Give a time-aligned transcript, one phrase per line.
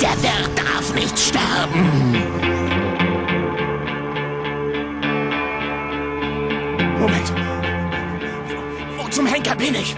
[0.00, 2.47] Der Wirt darf nicht sterben.
[7.08, 7.32] Moment.
[8.98, 9.96] Wo zum Henker bin ich?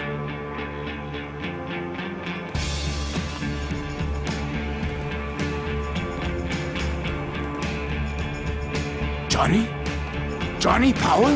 [9.29, 9.67] Johnny?
[10.59, 11.31] Johnny, Paul?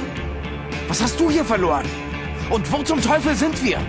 [0.87, 1.85] Was hast du hier verloren?
[2.49, 3.79] Und wo zum Teufel sind wir?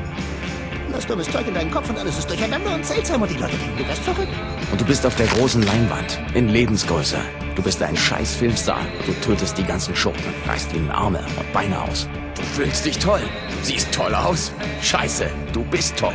[0.93, 3.57] Das dummes Zeug in deinen Kopf und alles ist durcheinander und seltsam und die Leute
[3.57, 4.33] denken, du wärst verrückt.
[4.71, 7.19] Und du bist auf der großen Leinwand, in Lebensgröße.
[7.55, 8.81] Du bist ein scheiß Filmstar.
[9.07, 12.09] Du tötest die ganzen Schurken, reißt ihnen Arme und Beine aus.
[12.35, 13.23] Du fühlst dich toll.
[13.63, 14.53] Siehst toll aus.
[14.83, 16.15] Scheiße, du bist toll.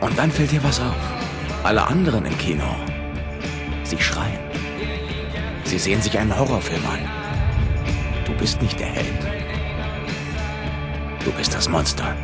[0.00, 0.94] Und dann fällt dir was auf.
[1.64, 2.64] Alle anderen im Kino,
[3.82, 4.38] sie schreien.
[5.64, 7.00] Sie sehen sich einen Horrorfilm an.
[8.24, 9.26] Du bist nicht der Held.
[11.24, 12.16] Du bist das Monster.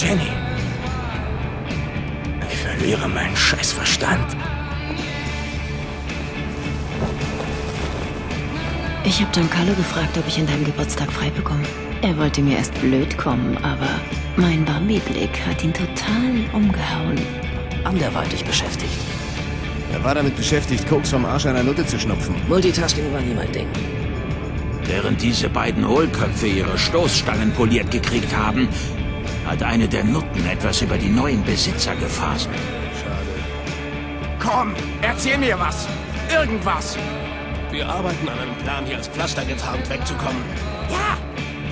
[0.00, 0.30] Jenny.
[2.48, 4.36] Ich verliere meinen Scheißverstand.
[9.02, 11.64] Ich habe Giancarlo gefragt, ob ich an deinem Geburtstag frei bekomme.
[12.02, 13.88] Er wollte mir erst blöd kommen, aber
[14.36, 17.18] mein Bambi-Blick hat ihn total umgehauen.
[17.82, 18.92] Anderweitig beschäftigt.
[19.92, 22.36] Er war damit beschäftigt, Koks vom Arsch einer Nutte zu schnupfen.
[22.46, 23.66] Multitasking war nie mein Ding.
[24.84, 28.68] Während diese beiden Hohlköpfe ihre Stoßstangen poliert gekriegt haben,
[29.48, 32.54] hat eine der Nutten etwas über die neuen Besitzer gefaselt.
[34.38, 35.88] Komm, erzähl mir was.
[36.32, 36.96] Irgendwas.
[37.70, 40.42] Wir arbeiten an einem Plan, hier als Pflaster getarnt wegzukommen.
[40.90, 41.16] Ja,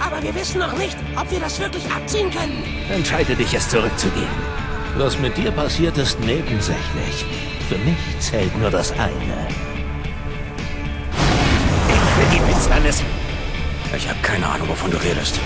[0.04, 2.62] aber wir wissen noch nicht, ob wir das wirklich abziehen können.
[2.90, 4.56] Entscheide dich, es zurückzugehen.
[4.96, 7.26] Was mit dir passiert, ist nebensächlich.
[7.68, 9.48] Für mich zählt nur das eine.
[11.12, 13.02] Für die Finsternis.
[13.94, 15.38] Ich habe keine Ahnung, wovon du redest.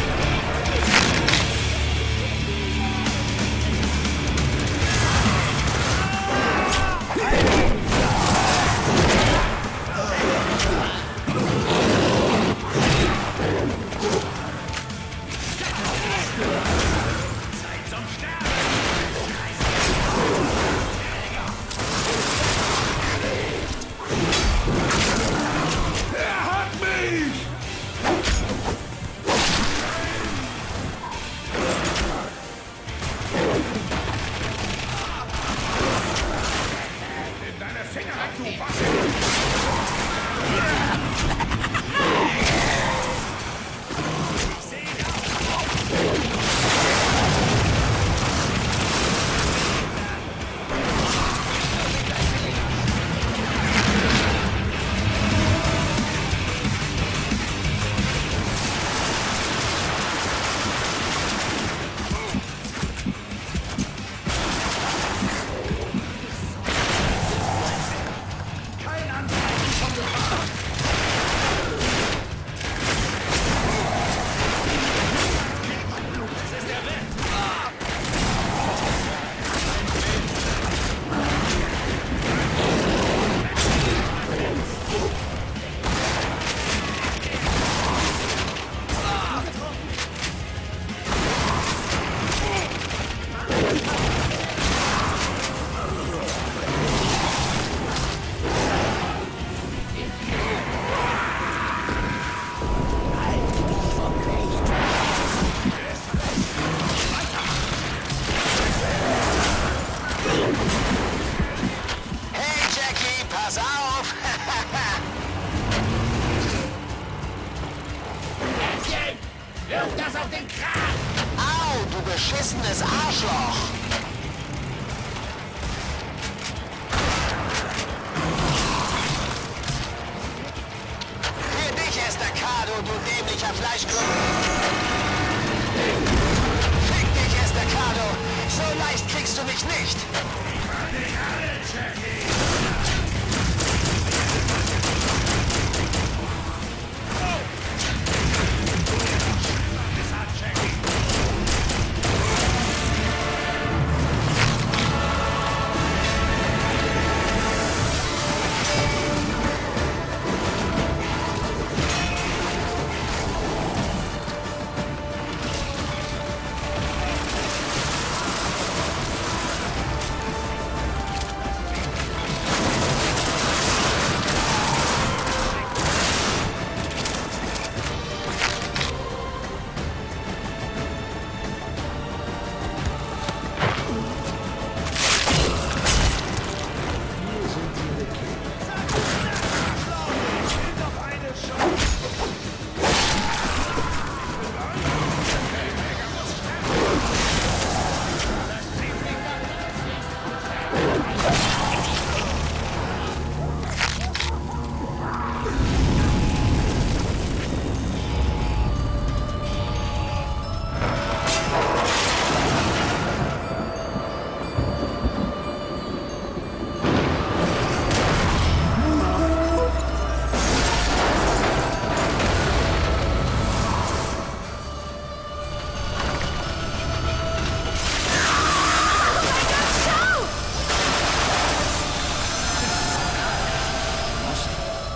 [133.71, 134.20] Nice group.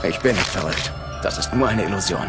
[0.09, 0.93] Ich bin nicht verrückt.
[1.23, 2.27] Das ist nur eine Illusion.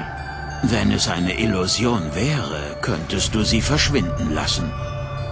[0.64, 4.72] Wenn es eine Illusion wäre, könntest du sie verschwinden lassen.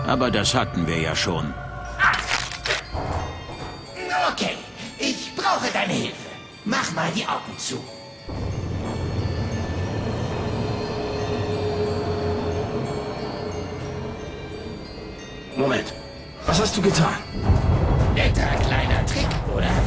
[0.05, 1.53] Aber das hatten wir ja schon.
[4.31, 4.57] Okay,
[4.99, 6.29] ich brauche deine Hilfe.
[6.65, 7.79] Mach mal die Augen zu.
[15.55, 15.93] Moment.
[16.45, 17.15] Was hast du getan?
[18.15, 19.82] Netter kleiner Trick, oder?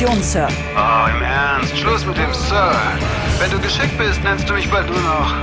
[0.00, 0.48] Position, Sir.
[0.76, 1.76] Oh, im Ernst.
[1.76, 2.72] Schluss mit dem Sir.
[3.38, 5.34] Wenn du geschickt bist, nennst du mich bald nur noch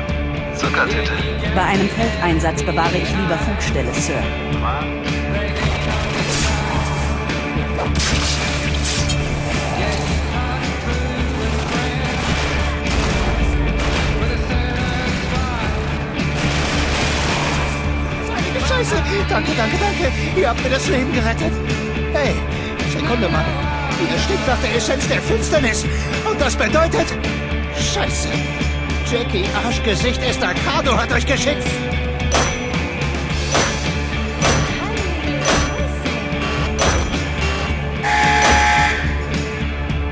[0.56, 1.12] Zuckertitte.
[1.54, 4.16] Bei einem Feldeinsatz bewahre ich lieber Funkstelle, Sir.
[18.68, 18.96] Scheiße.
[19.30, 20.12] Danke, danke, danke.
[20.36, 21.54] Ihr habt mir das Leben gerettet.
[22.12, 22.36] Hey,
[22.92, 23.67] Sekunde mal.
[24.00, 25.86] Ihr stinkt nach der Essenz der Finsternis.
[26.30, 27.08] Und das bedeutet...
[27.94, 28.30] Scheiße.
[29.12, 31.64] Jackie Arschgesicht Estacado hat euch geschickt.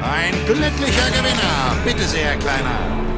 [0.02, 1.76] Ein glücklicher Gewinner.
[1.84, 3.15] Bitte sehr, Kleiner.